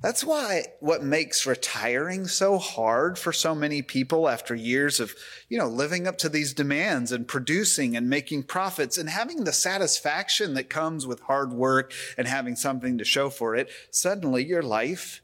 that's 0.00 0.22
why 0.22 0.62
what 0.78 1.02
makes 1.02 1.44
retiring 1.44 2.28
so 2.28 2.58
hard 2.58 3.18
for 3.18 3.32
so 3.32 3.52
many 3.54 3.82
people 3.82 4.28
after 4.28 4.54
years 4.54 5.00
of, 5.00 5.12
you 5.48 5.58
know, 5.58 5.66
living 5.66 6.06
up 6.06 6.18
to 6.18 6.28
these 6.28 6.54
demands 6.54 7.10
and 7.10 7.26
producing 7.26 7.96
and 7.96 8.08
making 8.08 8.44
profits 8.44 8.96
and 8.96 9.08
having 9.08 9.42
the 9.42 9.52
satisfaction 9.52 10.54
that 10.54 10.70
comes 10.70 11.04
with 11.04 11.20
hard 11.22 11.52
work 11.52 11.92
and 12.16 12.28
having 12.28 12.54
something 12.54 12.96
to 12.98 13.04
show 13.04 13.28
for 13.28 13.56
it. 13.56 13.70
Suddenly 13.90 14.44
your 14.44 14.62
life 14.62 15.20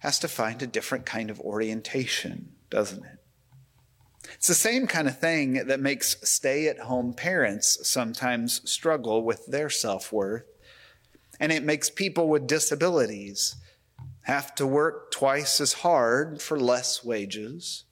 has 0.00 0.18
to 0.18 0.28
find 0.28 0.60
a 0.60 0.66
different 0.66 1.06
kind 1.06 1.30
of 1.30 1.40
orientation, 1.40 2.52
doesn't 2.68 3.04
it? 3.04 3.21
It's 4.34 4.48
the 4.48 4.54
same 4.54 4.86
kind 4.86 5.08
of 5.08 5.18
thing 5.18 5.66
that 5.66 5.80
makes 5.80 6.16
stay 6.28 6.68
at 6.68 6.78
home 6.78 7.12
parents 7.12 7.86
sometimes 7.88 8.68
struggle 8.70 9.22
with 9.22 9.46
their 9.46 9.70
self 9.70 10.12
worth. 10.12 10.44
And 11.40 11.50
it 11.50 11.64
makes 11.64 11.90
people 11.90 12.28
with 12.28 12.46
disabilities 12.46 13.56
have 14.22 14.54
to 14.54 14.66
work 14.66 15.10
twice 15.10 15.60
as 15.60 15.72
hard 15.72 16.40
for 16.40 16.58
less 16.58 17.04
wages. 17.04 17.84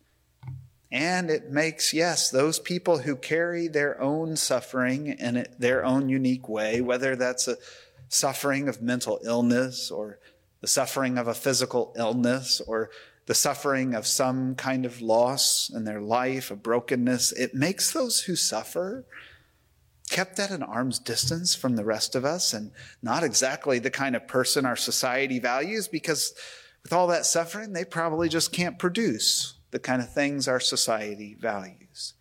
And 0.92 1.30
it 1.30 1.50
makes, 1.50 1.92
yes, 1.92 2.30
those 2.30 2.58
people 2.58 2.98
who 2.98 3.16
carry 3.16 3.68
their 3.68 4.00
own 4.00 4.36
suffering 4.36 5.08
in 5.08 5.46
their 5.58 5.84
own 5.84 6.08
unique 6.08 6.48
way, 6.48 6.80
whether 6.80 7.14
that's 7.14 7.46
a 7.46 7.56
suffering 8.08 8.68
of 8.68 8.82
mental 8.82 9.20
illness 9.24 9.90
or 9.90 10.18
the 10.60 10.66
suffering 10.66 11.16
of 11.16 11.28
a 11.28 11.34
physical 11.34 11.94
illness 11.96 12.60
or 12.66 12.90
the 13.30 13.34
suffering 13.36 13.94
of 13.94 14.08
some 14.08 14.56
kind 14.56 14.84
of 14.84 15.00
loss 15.00 15.70
in 15.72 15.84
their 15.84 16.00
life, 16.00 16.50
a 16.50 16.56
brokenness, 16.56 17.30
it 17.30 17.54
makes 17.54 17.92
those 17.92 18.22
who 18.22 18.34
suffer 18.34 19.06
kept 20.10 20.40
at 20.40 20.50
an 20.50 20.64
arm's 20.64 20.98
distance 20.98 21.54
from 21.54 21.76
the 21.76 21.84
rest 21.84 22.16
of 22.16 22.24
us 22.24 22.52
and 22.52 22.72
not 23.04 23.22
exactly 23.22 23.78
the 23.78 23.88
kind 23.88 24.16
of 24.16 24.26
person 24.26 24.66
our 24.66 24.74
society 24.74 25.38
values 25.38 25.86
because 25.86 26.34
with 26.82 26.92
all 26.92 27.06
that 27.06 27.24
suffering, 27.24 27.72
they 27.72 27.84
probably 27.84 28.28
just 28.28 28.50
can't 28.50 28.80
produce 28.80 29.54
the 29.70 29.78
kind 29.78 30.02
of 30.02 30.12
things 30.12 30.48
our 30.48 30.58
society 30.58 31.36
values. 31.38 32.14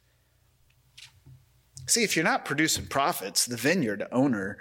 See, 1.87 2.03
if 2.03 2.15
you're 2.15 2.23
not 2.23 2.45
producing 2.45 2.85
profits, 2.85 3.47
the 3.47 3.57
vineyard 3.57 4.05
owner 4.11 4.59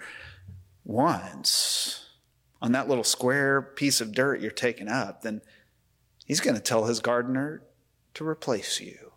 wants 0.83 2.07
on 2.63 2.73
that 2.73 2.89
little 2.89 3.05
square 3.05 3.61
piece 3.61 4.01
of 4.01 4.15
dirt 4.15 4.41
you're 4.41 4.51
taking 4.51 4.89
up, 4.89 5.21
then 5.21 5.43
he's 6.29 6.41
going 6.41 6.55
to 6.55 6.63
tell 6.63 6.85
his 6.85 7.01
gardener 7.01 7.63
to 8.15 8.27
replace 8.27 8.81
you. 8.81 9.09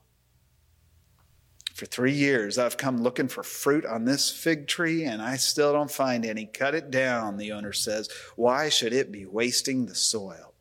For 1.76 1.86
three 1.86 2.14
years, 2.14 2.58
I've 2.58 2.78
come 2.78 3.02
looking 3.02 3.28
for 3.28 3.44
fruit 3.44 3.86
on 3.86 4.06
this 4.06 4.30
fig 4.30 4.68
tree, 4.68 5.04
and 5.04 5.22
I 5.22 5.38
still 5.38 5.74
don't 5.74 5.90
find 5.90 6.26
any. 6.26 6.46
Cut 6.46 6.76
it 6.76 6.92
down, 6.92 7.38
the 7.38 7.52
owner 7.52 7.74
says. 7.74 8.10
Why 8.36 8.70
should 8.70 8.94
it 8.94 9.12
be 9.12 9.26
wasting 9.26 9.86
the 9.86 9.96
soil? 9.96 10.54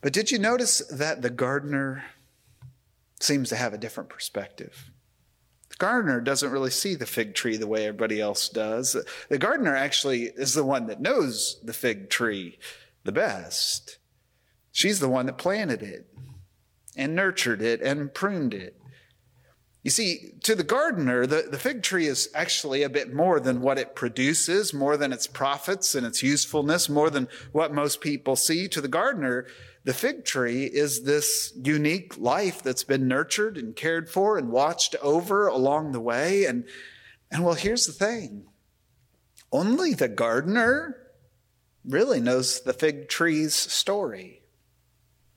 But 0.00 0.12
did 0.12 0.30
you 0.30 0.38
notice 0.38 0.78
that 0.90 1.22
the 1.22 1.30
gardener 1.30 2.04
seems 3.20 3.48
to 3.50 3.56
have 3.56 3.74
a 3.74 3.78
different 3.78 4.08
perspective? 4.08 4.90
The 5.68 5.76
gardener 5.76 6.20
doesn't 6.20 6.50
really 6.50 6.70
see 6.70 6.94
the 6.94 7.04
fig 7.04 7.34
tree 7.34 7.56
the 7.56 7.66
way 7.66 7.86
everybody 7.86 8.20
else 8.20 8.48
does. 8.48 8.96
The 9.28 9.38
gardener 9.38 9.76
actually 9.76 10.22
is 10.22 10.54
the 10.54 10.64
one 10.64 10.86
that 10.86 11.02
knows 11.02 11.60
the 11.62 11.74
fig 11.74 12.08
tree 12.08 12.58
the 13.04 13.12
best. 13.12 13.98
She's 14.72 15.00
the 15.00 15.08
one 15.08 15.26
that 15.26 15.38
planted 15.38 15.82
it 15.82 16.06
and 16.96 17.14
nurtured 17.14 17.62
it 17.62 17.80
and 17.80 18.12
pruned 18.12 18.54
it. 18.54 18.78
You 19.84 19.90
see, 19.90 20.32
to 20.42 20.54
the 20.54 20.64
gardener, 20.64 21.24
the, 21.24 21.46
the 21.50 21.58
fig 21.58 21.82
tree 21.82 22.06
is 22.06 22.28
actually 22.34 22.82
a 22.82 22.90
bit 22.90 23.14
more 23.14 23.40
than 23.40 23.60
what 23.60 23.78
it 23.78 23.94
produces, 23.94 24.74
more 24.74 24.96
than 24.96 25.12
its 25.12 25.26
profits 25.26 25.94
and 25.94 26.04
its 26.04 26.22
usefulness, 26.22 26.88
more 26.88 27.08
than 27.08 27.28
what 27.52 27.72
most 27.72 28.00
people 28.00 28.36
see. 28.36 28.68
To 28.68 28.80
the 28.80 28.88
gardener, 28.88 29.46
the 29.84 29.94
fig 29.94 30.24
tree 30.24 30.64
is 30.64 31.04
this 31.04 31.52
unique 31.56 32.18
life 32.18 32.62
that's 32.62 32.84
been 32.84 33.08
nurtured 33.08 33.56
and 33.56 33.74
cared 33.74 34.10
for 34.10 34.36
and 34.36 34.50
watched 34.50 34.94
over 35.00 35.46
along 35.46 35.92
the 35.92 36.00
way. 36.00 36.44
And, 36.44 36.64
and 37.30 37.44
well, 37.44 37.54
here's 37.54 37.86
the 37.86 37.92
thing. 37.92 38.44
Only 39.50 39.94
the 39.94 40.08
gardener 40.08 41.07
really 41.84 42.20
knows 42.20 42.60
the 42.60 42.72
fig 42.72 43.08
tree's 43.08 43.54
story. 43.54 44.42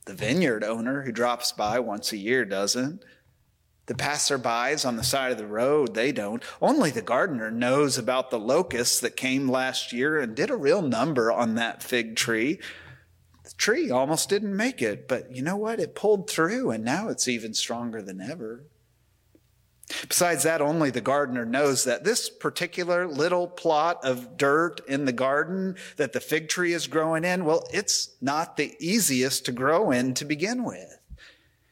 The 0.06 0.14
vineyard 0.14 0.64
owner 0.64 1.04
who 1.04 1.12
drops 1.12 1.52
by 1.52 1.80
once 1.80 2.12
a 2.12 2.18
year 2.18 2.44
doesn't. 2.46 3.04
The 3.86 3.94
passerbys 3.94 4.86
on 4.86 4.96
the 4.96 5.04
side 5.04 5.32
of 5.32 5.38
the 5.38 5.46
road, 5.46 5.96
they 5.96 6.12
don't. 6.12 6.44
Only 6.62 6.92
the 6.92 7.02
gardener 7.02 7.52
knows 7.52 7.98
about 7.98 8.30
the 8.30 8.40
locusts 8.40 9.00
that 9.02 9.18
came 9.18 9.50
last 9.50 9.92
year 9.92 10.20
and 10.20 10.36
did 10.36 10.50
a 10.50 10.56
real 10.56 10.82
number 10.82 11.32
on 11.32 11.56
that 11.56 11.84
fig 11.84 12.16
tree. 12.16 12.60
The 13.44 13.52
tree 13.58 13.92
almost 13.92 14.30
didn't 14.30 14.56
make 14.56 14.82
it, 14.82 15.08
but 15.08 15.36
you 15.36 15.42
know 15.42 15.58
what? 15.58 15.80
It 15.80 15.96
pulled 15.96 16.30
through 16.30 16.72
and 16.72 16.84
now 16.86 17.10
it's 17.10 17.28
even 17.28 17.54
stronger 17.54 18.02
than 18.02 18.22
ever. 18.22 18.64
Besides 20.08 20.44
that, 20.44 20.62
only 20.62 20.90
the 20.90 21.02
gardener 21.02 21.46
knows 21.46 21.84
that 21.84 22.04
this 22.04 22.30
particular 22.30 23.08
little 23.08 23.48
plot 23.48 24.00
of 24.04 24.38
dirt 24.38 24.82
in 24.88 25.06
the 25.06 25.12
garden 25.12 25.76
that 25.98 26.14
the 26.14 26.20
fig 26.20 26.50
tree 26.50 26.74
is 26.74 26.88
growing 26.88 27.24
in, 27.24 27.46
well, 27.46 27.68
it's 27.74 28.16
not 28.22 28.58
the 28.58 28.76
easiest 28.80 29.46
to 29.46 29.52
grow 29.52 29.92
in 29.92 30.14
to 30.16 30.26
begin 30.26 30.64
with. 30.64 31.00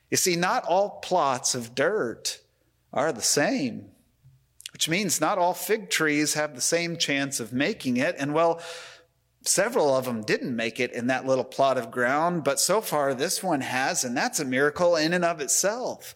You 0.09 0.17
see, 0.17 0.35
not 0.35 0.65
all 0.65 0.99
plots 1.01 1.55
of 1.55 1.75
dirt 1.75 2.39
are 2.91 3.11
the 3.11 3.21
same, 3.21 3.89
which 4.73 4.89
means 4.89 5.21
not 5.21 5.37
all 5.37 5.53
fig 5.53 5.89
trees 5.89 6.33
have 6.33 6.55
the 6.55 6.61
same 6.61 6.97
chance 6.97 7.39
of 7.39 7.53
making 7.53 7.97
it. 7.97 8.15
And 8.17 8.33
well, 8.33 8.61
Several 9.43 9.95
of 9.95 10.05
them 10.05 10.21
didn't 10.23 10.55
make 10.55 10.79
it 10.79 10.91
in 10.91 11.07
that 11.07 11.25
little 11.25 11.45
plot 11.45 11.77
of 11.77 11.91
ground, 11.91 12.43
but 12.43 12.59
so 12.59 12.81
far 12.81 13.13
this 13.13 13.41
one 13.41 13.61
has, 13.61 14.03
and 14.03 14.15
that's 14.15 14.39
a 14.39 14.45
miracle 14.45 14.95
in 14.97 15.13
and 15.13 15.23
of 15.23 15.39
itself. 15.39 16.13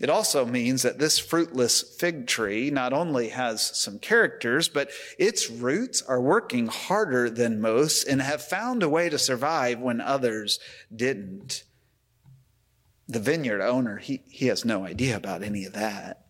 It 0.00 0.10
also 0.10 0.44
means 0.44 0.82
that 0.82 0.98
this 0.98 1.18
fruitless 1.18 1.82
fig 1.82 2.28
tree 2.28 2.70
not 2.70 2.92
only 2.92 3.30
has 3.30 3.62
some 3.76 3.98
characters, 3.98 4.68
but 4.68 4.90
its 5.18 5.50
roots 5.50 6.02
are 6.02 6.20
working 6.20 6.68
harder 6.68 7.28
than 7.28 7.60
most 7.60 8.06
and 8.06 8.22
have 8.22 8.42
found 8.42 8.82
a 8.82 8.88
way 8.88 9.08
to 9.08 9.18
survive 9.18 9.80
when 9.80 10.00
others 10.00 10.60
didn't. 10.94 11.64
The 13.08 13.18
vineyard 13.18 13.60
owner, 13.60 13.96
he, 13.96 14.22
he 14.28 14.46
has 14.46 14.64
no 14.64 14.84
idea 14.84 15.16
about 15.16 15.42
any 15.42 15.64
of 15.64 15.72
that. 15.72 16.26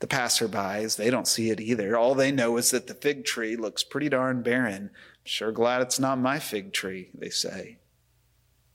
The 0.00 0.06
passerbys, 0.06 0.96
they 0.96 1.10
don't 1.10 1.28
see 1.28 1.50
it 1.50 1.60
either. 1.60 1.96
All 1.96 2.14
they 2.14 2.32
know 2.32 2.56
is 2.56 2.70
that 2.70 2.86
the 2.86 2.94
fig 2.94 3.24
tree 3.24 3.56
looks 3.56 3.84
pretty 3.84 4.08
darn 4.08 4.42
barren. 4.42 4.90
Sure 5.24 5.52
glad 5.52 5.82
it's 5.82 6.00
not 6.00 6.18
my 6.18 6.38
fig 6.38 6.72
tree, 6.72 7.10
they 7.14 7.30
say. 7.30 7.78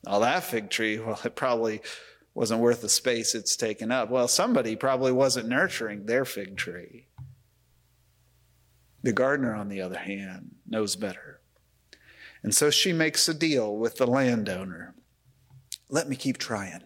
All 0.05 0.19
that 0.19 0.43
fig 0.43 0.69
tree, 0.69 0.99
well, 0.99 1.19
it 1.23 1.35
probably 1.35 1.81
wasn't 2.33 2.61
worth 2.61 2.81
the 2.81 2.89
space 2.89 3.35
it's 3.35 3.55
taken 3.55 3.91
up. 3.91 4.09
Well, 4.09 4.27
somebody 4.27 4.75
probably 4.75 5.11
wasn't 5.11 5.49
nurturing 5.49 6.05
their 6.05 6.25
fig 6.25 6.57
tree. 6.57 7.07
The 9.03 9.13
gardener, 9.13 9.53
on 9.53 9.69
the 9.69 9.81
other 9.81 9.99
hand, 9.99 10.55
knows 10.65 10.95
better. 10.95 11.41
And 12.41 12.55
so 12.55 12.69
she 12.69 12.93
makes 12.93 13.27
a 13.27 13.33
deal 13.33 13.75
with 13.75 13.97
the 13.97 14.07
landowner. 14.07 14.95
Let 15.89 16.09
me 16.09 16.15
keep 16.15 16.37
trying. 16.37 16.83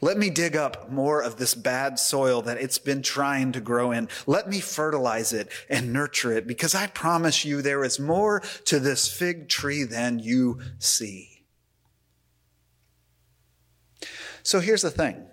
Let 0.00 0.16
me 0.16 0.30
dig 0.30 0.56
up 0.56 0.90
more 0.90 1.22
of 1.22 1.36
this 1.36 1.54
bad 1.54 1.98
soil 1.98 2.40
that 2.42 2.60
it's 2.60 2.78
been 2.78 3.02
trying 3.02 3.52
to 3.52 3.60
grow 3.60 3.92
in. 3.92 4.08
Let 4.26 4.48
me 4.48 4.60
fertilize 4.60 5.32
it 5.32 5.50
and 5.68 5.92
nurture 5.92 6.32
it 6.32 6.46
because 6.46 6.74
I 6.74 6.86
promise 6.86 7.44
you 7.44 7.60
there 7.60 7.84
is 7.84 8.00
more 8.00 8.40
to 8.64 8.80
this 8.80 9.08
fig 9.08 9.48
tree 9.48 9.84
than 9.84 10.18
you 10.18 10.60
see. 10.78 11.37
So 14.42 14.60
here's 14.60 14.82
the 14.82 14.90
thing. 14.90 15.26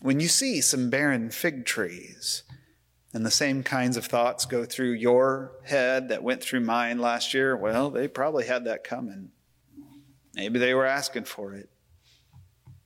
When 0.00 0.20
you 0.20 0.28
see 0.28 0.60
some 0.60 0.90
barren 0.90 1.30
fig 1.30 1.64
trees, 1.64 2.42
and 3.14 3.26
the 3.26 3.30
same 3.30 3.62
kinds 3.62 3.96
of 3.96 4.06
thoughts 4.06 4.46
go 4.46 4.64
through 4.64 4.92
your 4.92 5.52
head 5.64 6.08
that 6.08 6.22
went 6.22 6.42
through 6.42 6.60
mine 6.60 6.98
last 6.98 7.34
year, 7.34 7.56
well, 7.56 7.90
they 7.90 8.08
probably 8.08 8.46
had 8.46 8.64
that 8.64 8.84
coming. 8.84 9.30
Maybe 10.34 10.58
they 10.58 10.72
were 10.72 10.86
asking 10.86 11.24
for 11.24 11.52
it. 11.52 11.68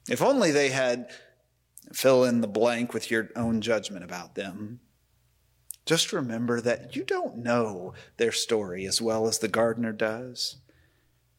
If 0.08 0.20
only 0.20 0.50
they 0.50 0.70
had 0.70 1.10
fill 1.92 2.24
in 2.24 2.40
the 2.40 2.48
blank 2.48 2.92
with 2.92 3.10
your 3.10 3.28
own 3.36 3.60
judgment 3.60 4.04
about 4.04 4.34
them. 4.34 4.80
Just 5.84 6.12
remember 6.12 6.60
that 6.60 6.96
you 6.96 7.04
don't 7.04 7.38
know 7.38 7.94
their 8.16 8.32
story 8.32 8.86
as 8.86 9.00
well 9.00 9.28
as 9.28 9.38
the 9.38 9.48
gardener 9.48 9.92
does. 9.92 10.56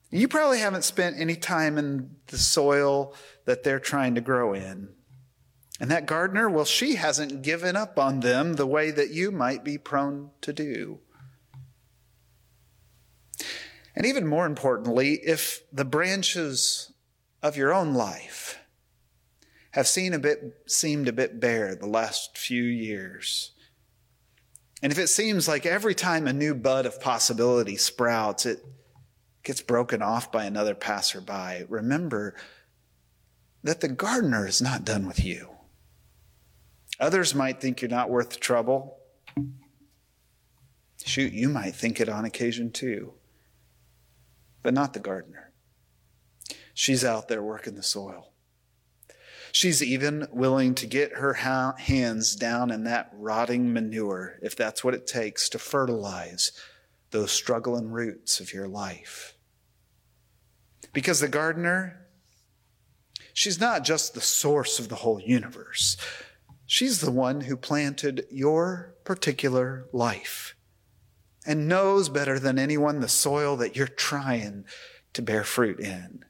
You 0.10 0.28
probably 0.28 0.60
haven't 0.60 0.84
spent 0.84 1.20
any 1.20 1.36
time 1.36 1.78
in 1.78 2.12
the 2.28 2.38
soil 2.38 3.14
that 3.46 3.64
they're 3.64 3.80
trying 3.80 4.16
to 4.16 4.22
grow 4.22 4.54
in. 4.54 4.90
And 5.80 5.92
that 5.92 6.06
gardener, 6.06 6.50
well, 6.50 6.66
she 6.66 6.96
hasn't 6.96 7.42
given 7.42 7.76
up 7.76 8.00
on 8.00 8.22
them 8.22 8.54
the 8.54 8.66
way 8.66 8.90
that 8.92 9.12
you 9.12 9.32
might 9.32 9.64
be 9.64 9.78
prone 9.78 10.32
to 10.42 10.54
do. 10.54 11.00
And 13.96 14.06
even 14.06 14.28
more 14.28 14.46
importantly, 14.46 15.14
if 15.24 15.62
the 15.72 15.86
branches 15.86 16.94
of 17.44 17.58
your 17.58 17.74
own 17.74 17.94
life 17.94 18.60
have 19.72 19.88
seen 19.88 20.14
a 20.14 20.20
bit, 20.20 20.64
seemed 20.68 21.08
a 21.08 21.14
bit 21.14 21.40
bare 21.40 21.76
the 21.76 21.88
last 21.88 22.38
few 22.38 22.64
years, 22.64 23.52
and 24.82 24.92
if 24.92 25.00
it 25.00 25.08
seems 25.08 25.48
like 25.48 25.66
every 25.66 25.96
time 25.96 26.28
a 26.28 26.34
new 26.34 26.54
bud 26.54 26.86
of 26.86 27.02
possibility 27.02 27.76
sprouts, 27.76 28.46
it 28.46 28.64
gets 29.48 29.62
broken 29.62 30.01
off 30.01 30.30
by 30.30 30.44
another 30.44 30.75
passerby, 30.75 31.63
remember 31.70 32.36
that 33.63 33.80
the 33.80 33.88
gardener 33.88 34.46
is 34.46 34.62
not 34.62 34.84
done 34.84 35.08
with 35.08 35.24
you. 35.24 35.48
Others 37.00 37.34
might 37.34 37.62
think 37.62 37.82
you're 37.82 37.89
not 37.89 38.10
worth 38.10 38.31
the 38.31 38.40
trouble. 38.40 38.98
Shoot, 41.05 41.31
you 41.31 41.48
might 41.48 41.75
think 41.75 42.01
it 42.01 42.10
on 42.10 42.25
occasion 42.25 42.72
too, 42.72 43.14
but 44.64 44.74
not 44.74 44.92
the 44.92 45.00
gardener. 45.00 45.53
She's 46.74 47.05
out 47.05 47.29
there 47.29 47.42
working 47.42 47.75
the 47.75 47.83
soil. 47.83 48.33
She's 49.53 49.81
even 49.81 50.27
willing 50.29 50.75
to 50.75 50.86
get 50.86 51.14
her 51.14 51.36
ha- 51.36 51.75
hands 51.77 52.36
down 52.36 52.70
in 52.70 52.83
that 52.83 53.12
rotting 53.14 53.72
manure 53.72 54.40
if 54.42 54.57
that's 54.57 54.83
what 54.83 54.94
it 54.94 55.07
takes 55.07 55.48
to 55.50 55.57
fertilize 55.57 56.51
those 57.12 57.31
struggling 57.31 57.90
roots 57.92 58.42
of 58.42 58.51
your 58.51 58.68
life. 58.68 59.36
Because 60.94 61.20
the 61.20 61.28
gardener, 61.28 62.08
she's 63.34 63.60
not 63.60 63.84
just 63.84 64.14
the 64.14 64.22
source 64.22 64.80
of 64.80 64.90
the 64.90 64.96
whole 64.96 65.20
universe. 65.20 65.98
She's 66.66 67.02
the 67.02 67.12
one 67.12 67.42
who 67.42 67.56
planted 67.56 68.26
your 68.30 68.96
particular 69.04 69.86
life 69.94 70.56
and 71.46 71.68
knows 71.68 72.10
better 72.10 72.40
than 72.40 72.60
anyone 72.60 73.00
the 73.00 73.08
soil 73.08 73.56
that 73.58 73.76
you're 73.76 73.88
trying 73.88 74.66
to 75.14 75.22
bear 75.22 75.46
fruit 75.46 75.80
in. 75.80 76.26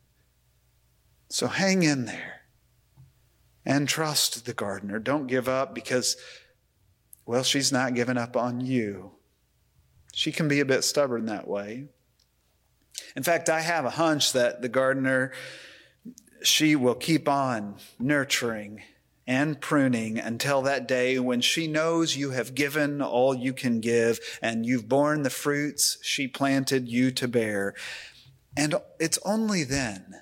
So 1.30 1.48
hang 1.48 1.82
in 1.82 2.06
there 2.06 2.42
and 3.66 3.90
trust 3.90 4.46
the 4.46 4.54
gardener. 4.54 5.00
Don't 5.00 5.28
give 5.28 5.50
up 5.50 5.74
because, 5.74 6.16
well, 7.26 7.44
she's 7.44 7.72
not 7.72 7.96
giving 7.96 8.18
up 8.18 8.38
on 8.38 8.62
you. 8.62 9.12
She 10.14 10.32
can 10.32 10.48
be 10.48 10.60
a 10.60 10.66
bit 10.66 10.84
stubborn 10.84 11.26
that 11.26 11.48
way. 11.48 11.88
In 13.16 13.24
fact, 13.24 13.50
I 13.50 13.62
have 13.62 13.86
a 13.86 13.92
hunch 13.92 14.34
that 14.34 14.62
the 14.62 14.70
gardener, 14.70 15.32
she 16.44 16.76
will 16.76 16.96
keep 16.96 17.28
on 17.28 17.78
nurturing 18.00 18.82
and 19.28 19.60
pruning 19.60 20.18
until 20.18 20.62
that 20.62 20.88
day 20.88 21.20
when 21.20 21.42
she 21.42 21.68
knows 21.68 22.16
you 22.16 22.32
have 22.32 22.56
given 22.56 23.02
all 23.02 23.36
you 23.36 23.52
can 23.52 23.82
give 23.82 24.20
and 24.42 24.66
you've 24.66 24.88
borne 24.88 25.24
the 25.24 25.30
fruits 25.30 25.98
she 26.02 26.28
planted 26.28 26.88
you 26.88 27.12
to 27.12 27.28
bear. 27.28 27.74
And 28.56 28.76
it's 29.00 29.20
only 29.26 29.66
then, 29.66 30.22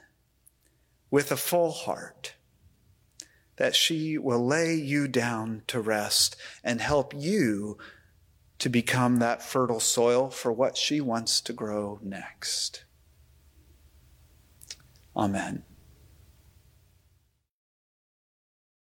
with 1.11 1.31
a 1.31 1.38
full 1.38 1.71
heart, 1.71 2.33
that 3.57 3.75
she 3.75 4.17
will 4.17 4.45
lay 4.45 4.73
you 4.73 5.07
down 5.07 5.61
to 5.67 5.79
rest 5.79 6.35
and 6.63 6.81
help 6.81 7.13
you 7.15 7.77
to 8.65 8.69
become 8.71 9.17
that 9.17 9.43
fertile 9.43 9.80
soil 9.80 10.28
for 10.28 10.51
what 10.51 10.75
she 10.75 10.99
wants 10.99 11.39
to 11.39 11.54
grow 11.54 11.99
next. 12.01 12.84
Amen. 15.15 15.62